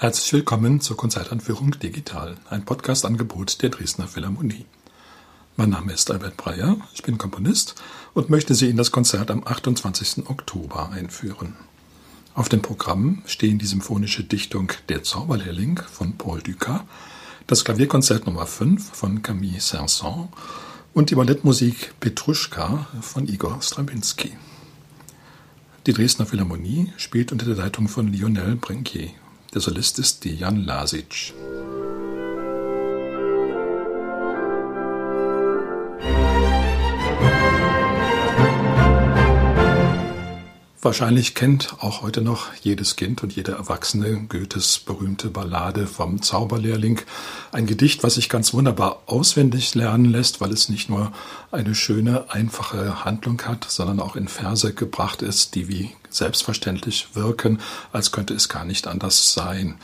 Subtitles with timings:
[0.00, 4.64] Herzlich willkommen zur Konzertanführung Digital, ein Podcast-Angebot der Dresdner Philharmonie.
[5.56, 7.74] Mein Name ist Albert Breyer, ich bin Komponist
[8.14, 10.28] und möchte Sie in das Konzert am 28.
[10.28, 11.56] Oktober einführen.
[12.34, 16.82] Auf dem Programm stehen die symphonische Dichtung Der Zauberlehrling von Paul Dukas,
[17.48, 20.28] das Klavierkonzert Nummer 5 von Camille Saint-Saëns
[20.94, 24.30] und die Ballettmusik Petruschka von Igor Stravinsky.
[25.88, 29.10] Die Dresdner Philharmonie spielt unter der Leitung von Lionel Brinquier
[29.54, 31.32] der Solist ist Dejan Lasic.
[40.80, 47.00] Wahrscheinlich kennt auch heute noch jedes Kind und jeder Erwachsene Goethes berühmte Ballade vom Zauberlehrling.
[47.50, 51.10] Ein Gedicht, was sich ganz wunderbar auswendig lernen lässt, weil es nicht nur
[51.50, 57.58] eine schöne, einfache Handlung hat, sondern auch in Verse gebracht ist, die wie selbstverständlich wirken,
[57.92, 59.78] als könnte es gar nicht anders sein.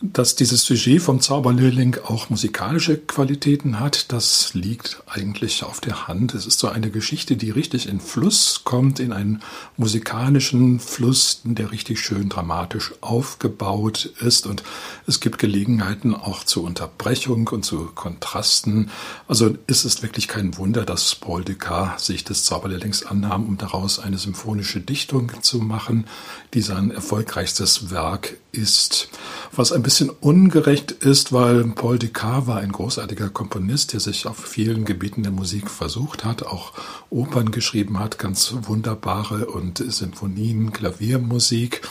[0.00, 6.34] Dass dieses Sujet vom Zauberlehrling auch musikalische Qualitäten hat, das liegt eigentlich auf der Hand.
[6.34, 9.42] Es ist so eine Geschichte, die richtig in Fluss kommt, in einen
[9.76, 14.46] musikalischen Fluss, der richtig schön dramatisch aufgebaut ist.
[14.46, 14.62] Und
[15.08, 18.90] es gibt Gelegenheiten auch zur Unterbrechung und zu Kontrasten.
[19.26, 23.98] Also ist es wirklich kein Wunder, dass Paul Dukas sich des Zauberlehrlings annahm, um daraus
[23.98, 26.06] eine symphonische Dichtung zu machen,
[26.54, 29.08] die sein erfolgreichstes Werk ist.
[29.54, 34.36] Was ein bisschen ungerecht ist, weil Paul Dukas war ein großartiger Komponist, der sich auf
[34.36, 36.72] vielen Gebieten der Musik versucht hat, auch
[37.10, 41.82] Opern geschrieben hat, ganz wunderbare und Sinfonien, Klaviermusik.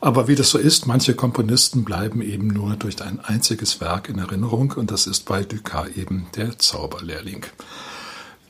[0.00, 4.18] Aber wie das so ist, manche Komponisten bleiben eben nur durch ein einziges Werk in
[4.18, 7.46] Erinnerung und das ist bei Dukas eben der Zauberlehrling.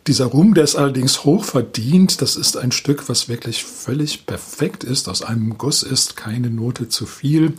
[0.07, 2.23] Dieser Ruhm, der ist allerdings hoch verdient.
[2.23, 5.09] Das ist ein Stück, was wirklich völlig perfekt ist.
[5.09, 7.55] Aus einem Guss ist keine Note zu viel.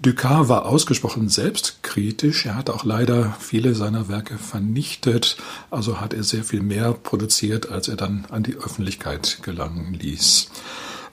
[0.00, 2.46] Dukas war ausgesprochen selbstkritisch.
[2.46, 5.38] Er hat auch leider viele seiner Werke vernichtet.
[5.72, 10.50] Also hat er sehr viel mehr produziert, als er dann an die Öffentlichkeit gelangen ließ.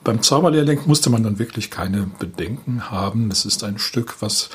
[0.04, 3.32] Beim Zauberlehrling musste man dann wirklich keine Bedenken haben.
[3.32, 4.50] Es ist ein Stück, was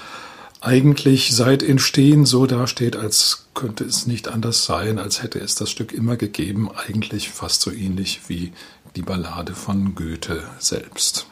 [0.61, 5.71] eigentlich seit Entstehen so dasteht, als könnte es nicht anders sein, als hätte es das
[5.71, 8.53] Stück immer gegeben, eigentlich fast so ähnlich wie
[8.95, 11.25] die Ballade von Goethe selbst.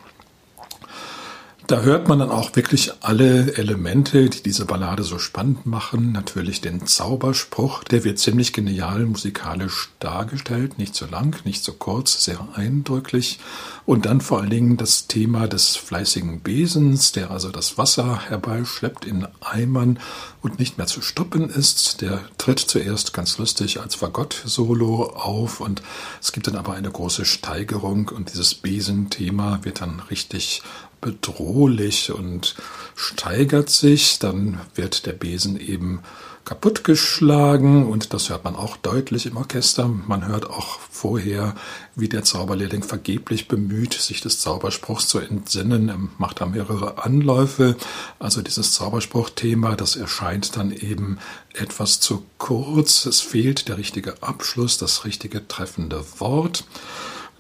[1.70, 6.12] Da hört man dann auch wirklich alle Elemente, die diese Ballade so spannend machen.
[6.12, 12.26] Natürlich den Zauberspruch, der wird ziemlich genial musikalisch dargestellt, nicht so lang, nicht so kurz,
[12.26, 13.40] sehr eindrücklich.
[13.86, 19.06] Und dann vor allen Dingen das Thema des fleißigen Besens, der also das Wasser herbeischleppt
[19.06, 20.00] in Eimern
[20.42, 22.02] und nicht mehr zu stoppen ist.
[22.02, 25.84] Der tritt zuerst ganz lustig als Fagott-Solo auf und
[26.20, 30.64] es gibt dann aber eine große Steigerung und dieses Besenthema wird dann richtig
[31.02, 32.56] bedrohlich und
[32.96, 34.20] steigert sich.
[34.20, 36.02] Dann wird der Besen eben
[36.50, 39.88] kaputtgeschlagen und das hört man auch deutlich im Orchester.
[39.88, 41.54] Man hört auch vorher,
[41.96, 45.90] wie der Zauberlehrling vergeblich bemüht, sich des Zauberspruchs zu entsinnen.
[45.90, 47.76] Er macht da mehrere Anläufe.
[48.18, 51.20] Also dieses Zauberspruchthema, das erscheint dann eben
[51.54, 53.06] etwas zu kurz.
[53.06, 56.64] Es fehlt der richtige Abschluss, das richtige treffende Wort.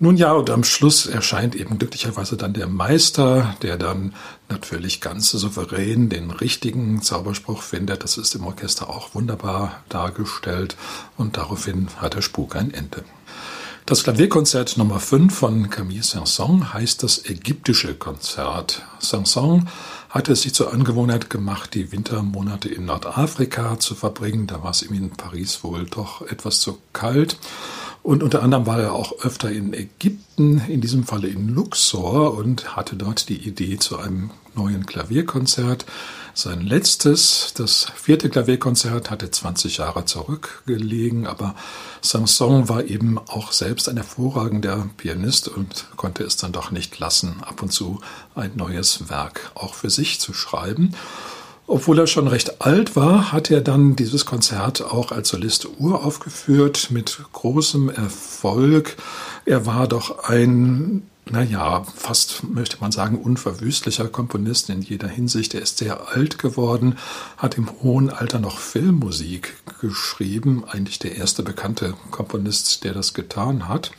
[0.02, 4.16] Nun ja, und am Schluss erscheint eben glücklicherweise dann der Meister, der dann
[4.48, 8.06] natürlich ganz souverän den richtigen Zauberspruch findet.
[8.06, 10.78] Das ist im Orchester auch wunderbar dargestellt
[11.18, 13.04] und daraufhin hat der Spuk ein Ende.
[13.86, 18.84] Das Klavierkonzert Nummer 5 von Camille Saint-Saëns heißt das ägyptische Konzert.
[19.00, 19.66] Saint-Saëns
[20.10, 24.48] hatte es sich zur Angewohnheit gemacht, die Wintermonate in Nordafrika zu verbringen.
[24.48, 27.38] Da war es ihm in Paris wohl doch etwas zu kalt.
[28.02, 32.76] Und unter anderem war er auch öfter in Ägypten, in diesem Falle in Luxor und
[32.76, 35.86] hatte dort die Idee zu einem neuen Klavierkonzert.
[36.34, 41.56] Sein letztes, das vierte Klavierkonzert, hatte 20 Jahre zurückgelegen, aber
[42.02, 47.42] Sanson war eben auch selbst ein hervorragender Pianist und konnte es dann doch nicht lassen,
[47.42, 48.00] ab und zu
[48.36, 50.96] ein neues Werk auch für sich zu schreiben.
[51.72, 56.90] Obwohl er schon recht alt war, hat er dann dieses Konzert auch als Solist uraufgeführt
[56.90, 58.98] mit großem Erfolg.
[59.46, 65.54] Er war doch ein, naja, fast möchte man sagen, unverwüstlicher Komponist in jeder Hinsicht.
[65.54, 66.98] Er ist sehr alt geworden,
[67.38, 73.68] hat im hohen Alter noch Filmmusik geschrieben, eigentlich der erste bekannte Komponist, der das getan
[73.68, 73.92] hat.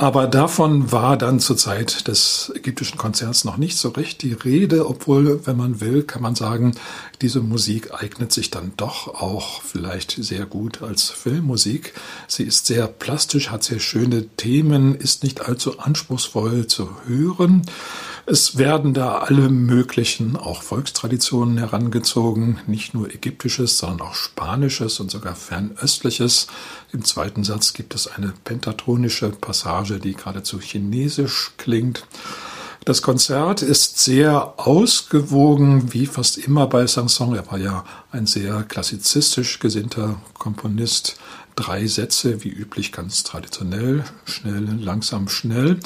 [0.00, 4.88] Aber davon war dann zur Zeit des ägyptischen Konzerts noch nicht so recht die Rede,
[4.88, 6.76] obwohl, wenn man will, kann man sagen,
[7.20, 11.94] diese Musik eignet sich dann doch auch vielleicht sehr gut als Filmmusik.
[12.28, 17.62] Sie ist sehr plastisch, hat sehr schöne Themen, ist nicht allzu anspruchsvoll zu hören.
[18.30, 25.10] Es werden da alle möglichen, auch Volkstraditionen herangezogen, nicht nur ägyptisches, sondern auch spanisches und
[25.10, 26.46] sogar fernöstliches.
[26.92, 32.04] Im zweiten Satz gibt es eine pentatonische Passage, die geradezu chinesisch klingt.
[32.84, 37.34] Das Konzert ist sehr ausgewogen, wie fast immer bei Sanson.
[37.34, 41.18] Er war ja ein sehr klassizistisch gesinnter Komponist.
[41.56, 45.80] Drei Sätze, wie üblich, ganz traditionell, schnell, langsam, schnell.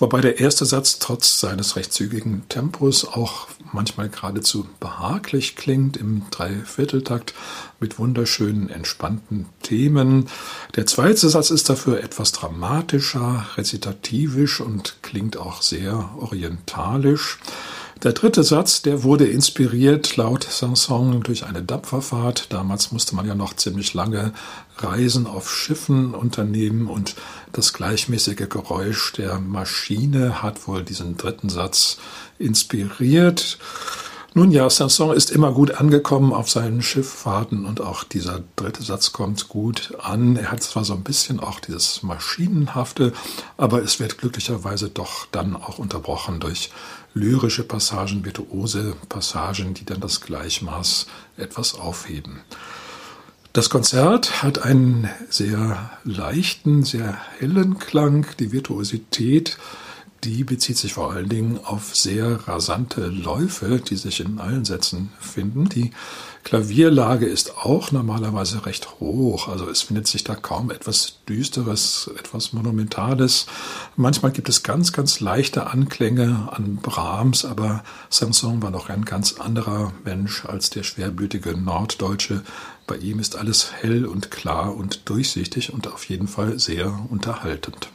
[0.00, 6.22] Wobei der erste Satz trotz seines recht zügigen Tempos auch manchmal geradezu behaglich klingt im
[6.30, 7.34] Dreivierteltakt
[7.80, 10.28] mit wunderschönen, entspannten Themen.
[10.76, 17.38] Der zweite Satz ist dafür etwas dramatischer, rezitativisch und klingt auch sehr orientalisch.
[18.04, 22.52] Der dritte Satz, der wurde inspiriert laut Sanson durch eine Dampferfahrt.
[22.52, 24.32] Damals musste man ja noch ziemlich lange
[24.76, 27.16] Reisen auf Schiffen unternehmen und
[27.52, 31.98] das gleichmäßige Geräusch der Maschine hat wohl diesen dritten Satz
[32.38, 33.58] inspiriert.
[34.34, 39.12] Nun ja, Sanson ist immer gut angekommen auf seinen Schifffahrten und auch dieser dritte Satz
[39.12, 40.36] kommt gut an.
[40.36, 43.12] Er hat zwar so ein bisschen auch dieses Maschinenhafte,
[43.56, 46.70] aber es wird glücklicherweise doch dann auch unterbrochen durch
[47.18, 51.06] lyrische Passagen, virtuose Passagen, die dann das Gleichmaß
[51.36, 52.40] etwas aufheben.
[53.52, 58.26] Das Konzert hat einen sehr leichten, sehr hellen Klang.
[58.38, 59.58] Die Virtuosität
[60.24, 65.12] die bezieht sich vor allen Dingen auf sehr rasante Läufe, die sich in allen Sätzen
[65.20, 65.68] finden.
[65.68, 65.92] Die
[66.44, 72.52] Klavierlage ist auch normalerweise recht hoch, also es findet sich da kaum etwas Düsteres, etwas
[72.52, 73.46] Monumentales.
[73.96, 79.34] Manchmal gibt es ganz, ganz leichte Anklänge an Brahms, aber Samson war noch ein ganz
[79.34, 82.42] anderer Mensch als der schwerblütige Norddeutsche.
[82.86, 87.90] Bei ihm ist alles hell und klar und durchsichtig und auf jeden Fall sehr unterhaltend.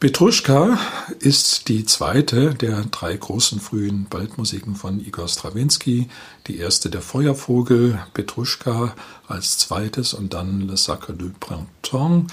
[0.00, 0.78] Petruschka
[1.18, 6.08] ist die zweite der drei großen frühen Ballettmusiken von Igor Strawinski.
[6.46, 8.94] Die erste der Feuervogel, Petruschka
[9.28, 12.32] als zweites und dann Le Sacre du Printemps.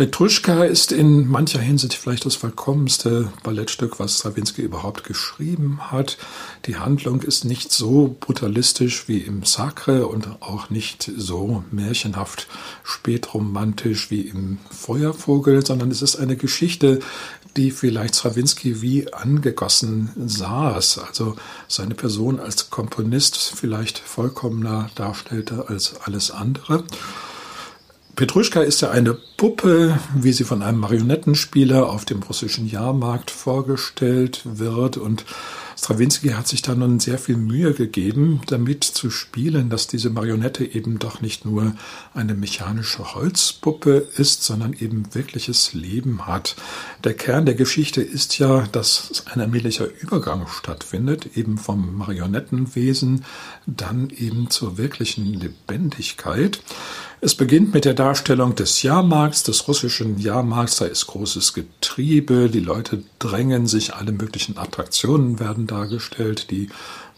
[0.00, 6.16] Petruschka ist in mancher Hinsicht vielleicht das vollkommenste Ballettstück, was Stravinsky überhaupt geschrieben hat.
[6.64, 12.48] Die Handlung ist nicht so brutalistisch wie im Sacre und auch nicht so märchenhaft
[12.82, 17.00] spätromantisch wie im Feuervogel, sondern es ist eine Geschichte,
[17.58, 21.36] die vielleicht Stravinsky wie angegossen saß, also
[21.68, 26.84] seine Person als Komponist vielleicht vollkommener darstellte als alles andere.
[28.20, 34.42] Petruschka ist ja eine Puppe, wie sie von einem Marionettenspieler auf dem russischen Jahrmarkt vorgestellt
[34.44, 34.98] wird.
[34.98, 35.24] Und
[35.78, 40.66] Stravinsky hat sich da nun sehr viel Mühe gegeben, damit zu spielen, dass diese Marionette
[40.66, 41.72] eben doch nicht nur
[42.12, 46.56] eine mechanische Holzpuppe ist, sondern eben wirkliches Leben hat.
[47.04, 53.24] Der Kern der Geschichte ist ja, dass ein allmählicher Übergang stattfindet, eben vom Marionettenwesen
[53.64, 56.60] dann eben zur wirklichen Lebendigkeit.
[57.22, 60.76] Es beginnt mit der Darstellung des Jahrmarkts, des russischen Jahrmarkts.
[60.76, 66.70] Da ist großes Getriebe, die Leute drängen sich, alle möglichen Attraktionen werden dargestellt, die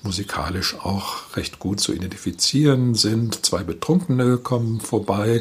[0.03, 3.47] musikalisch auch recht gut zu identifizieren sind.
[3.47, 5.41] Zwei Betrunkene kommen vorbei.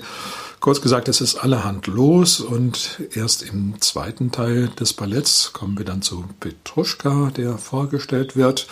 [0.59, 5.85] Kurz gesagt, es ist allerhand los und erst im zweiten Teil des Balletts kommen wir
[5.85, 8.67] dann zu Petruschka, der vorgestellt wird.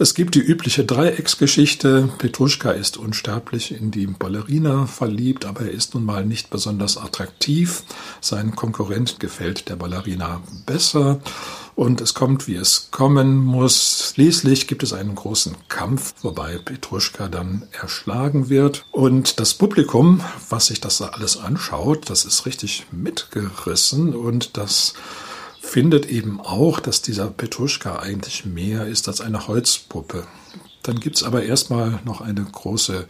[0.00, 2.08] Es gibt die übliche Dreiecksgeschichte.
[2.18, 7.82] Petruschka ist unsterblich in die Ballerina verliebt, aber er ist nun mal nicht besonders attraktiv.
[8.20, 11.18] Sein Konkurrent gefällt der Ballerina besser.
[11.74, 14.12] Und es kommt, wie es kommen muss.
[14.14, 18.84] Schließlich gibt es einen großen Kampf, wobei Petruschka dann erschlagen wird.
[18.92, 24.94] Und das Publikum, was sich das alles anschaut, das ist richtig mitgerissen und das
[25.68, 30.26] findet eben auch, dass dieser Petruschka eigentlich mehr ist als eine Holzpuppe.
[30.82, 33.06] Dann gibt es aber erstmal noch eine große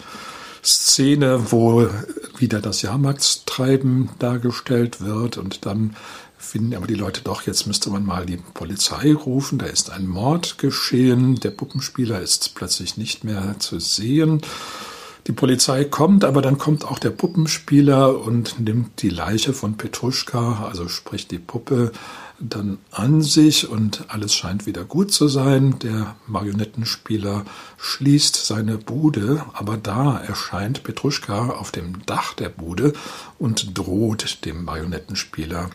[0.64, 1.88] Szene, wo
[2.36, 5.94] wieder das Jahrmarktstreiben dargestellt wird und dann
[6.36, 10.06] finden aber die Leute doch, jetzt müsste man mal die Polizei rufen, da ist ein
[10.06, 14.40] Mord geschehen, der Puppenspieler ist plötzlich nicht mehr zu sehen.
[15.26, 20.66] Die Polizei kommt, aber dann kommt auch der Puppenspieler und nimmt die Leiche von Petruschka,
[20.66, 21.92] also sprich die Puppe,
[22.40, 25.78] dann an sich und alles scheint wieder gut zu sein.
[25.80, 27.44] Der Marionettenspieler
[27.78, 32.92] schließt seine Bude, aber da erscheint Petruschka auf dem Dach der Bude
[33.38, 35.70] und droht dem Marionettenspieler.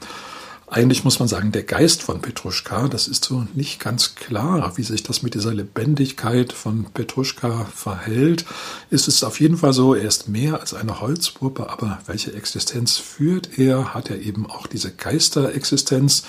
[0.73, 4.81] Eigentlich muss man sagen, der Geist von Petruschka, das ist so nicht ganz klar, wie
[4.81, 8.43] sich das mit dieser Lebendigkeit von Petruschka verhält.
[8.89, 12.97] Ist es auf jeden Fall so, er ist mehr als eine Holzpuppe, aber welche Existenz
[12.97, 13.93] führt er?
[13.93, 16.23] Hat er eben auch diese Geisterexistenz,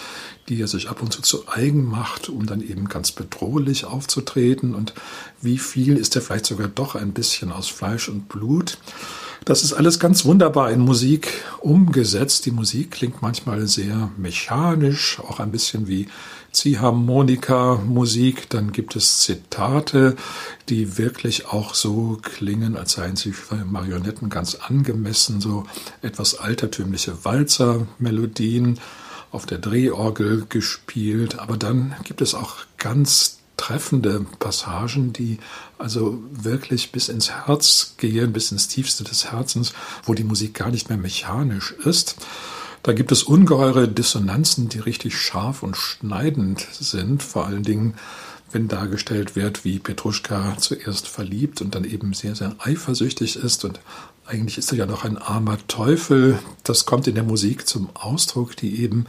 [0.50, 4.74] die er sich ab und zu zu eigen macht, um dann eben ganz bedrohlich aufzutreten?
[4.74, 4.92] Und
[5.40, 8.76] wie viel ist er vielleicht sogar doch ein bisschen aus Fleisch und Blut?
[9.44, 12.46] Das ist alles ganz wunderbar in Musik umgesetzt.
[12.46, 16.08] Die Musik klingt manchmal sehr mechanisch, auch ein bisschen wie
[16.52, 18.48] Ziehharmonika-Musik.
[18.48, 20.16] Dann gibt es Zitate,
[20.70, 25.64] die wirklich auch so klingen, als seien sie für Marionetten ganz angemessen, so
[26.00, 28.80] etwas altertümliche Walzer-Melodien
[29.30, 31.38] auf der Drehorgel gespielt.
[31.38, 35.38] Aber dann gibt es auch ganz treffende Passagen, die
[35.78, 39.73] also wirklich bis ins Herz gehen, bis ins Tiefste des Herzens,
[40.04, 42.16] wo die Musik gar nicht mehr mechanisch ist.
[42.82, 47.94] Da gibt es ungeheure Dissonanzen, die richtig scharf und schneidend sind, vor allen Dingen
[48.54, 53.80] wenn dargestellt wird, wie Petruschka zuerst verliebt und dann eben sehr, sehr eifersüchtig ist und
[54.26, 56.38] eigentlich ist er ja doch ein armer Teufel.
[56.62, 59.06] Das kommt in der Musik zum Ausdruck, die eben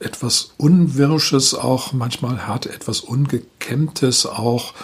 [0.00, 4.74] etwas Unwirsches auch manchmal hat, etwas Ungekämmtes auch.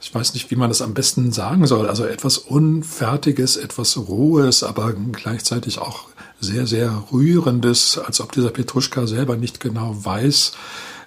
[0.00, 1.88] Ich weiß nicht, wie man das am besten sagen soll.
[1.88, 6.08] Also etwas Unfertiges, etwas Rohes, aber gleichzeitig auch
[6.40, 10.52] sehr, sehr Rührendes, als ob dieser Petruschka selber nicht genau weiß,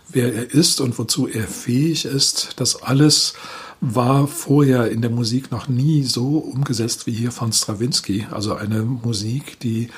[0.10, 2.51] wer er ist und wozu er fähig ist.
[2.57, 3.34] Das alles
[3.81, 8.27] war vorher in der Musik noch nie so umgesetzt wie hier von Stravinsky.
[8.31, 9.89] Also eine Musik, die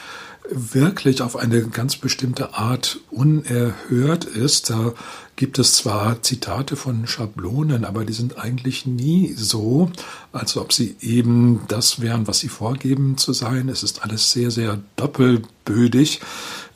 [0.51, 4.69] wirklich auf eine ganz bestimmte Art unerhört ist.
[4.69, 4.93] Da
[5.35, 9.91] gibt es zwar Zitate von Schablonen, aber die sind eigentlich nie so,
[10.31, 13.69] als ob sie eben das wären, was sie vorgeben zu sein.
[13.69, 16.21] Es ist alles sehr, sehr doppelbödig.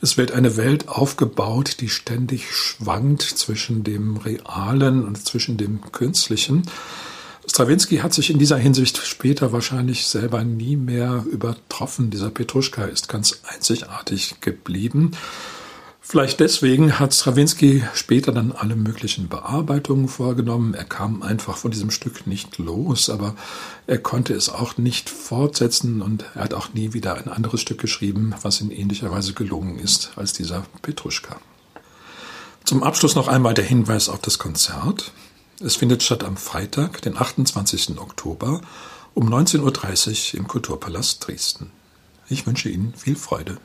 [0.04, 6.64] Es wird eine Welt aufgebaut, die ständig schwankt zwischen dem Realen und zwischen dem Künstlichen.
[7.48, 12.10] Stravinsky hat sich in dieser Hinsicht später wahrscheinlich selber nie mehr übertroffen.
[12.10, 15.12] Dieser Petruschka ist ganz einzigartig geblieben.
[16.06, 20.74] Vielleicht deswegen hat Stravinsky später dann alle möglichen Bearbeitungen vorgenommen.
[20.74, 23.34] Er kam einfach von diesem Stück nicht los, aber
[23.86, 27.80] er konnte es auch nicht fortsetzen und er hat auch nie wieder ein anderes Stück
[27.80, 31.40] geschrieben, was in ähnlicher Weise gelungen ist als dieser Petruschka.
[32.64, 35.10] Zum Abschluss noch einmal der Hinweis auf das Konzert.
[35.58, 37.98] Es findet statt am Freitag, den 28.
[37.98, 38.60] Oktober
[39.14, 41.72] um 19.30 Uhr im Kulturpalast Dresden.
[42.28, 43.56] Ich wünsche Ihnen viel Freude.